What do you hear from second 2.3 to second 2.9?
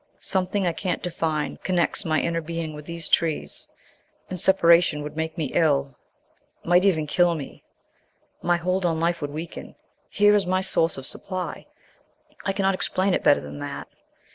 being with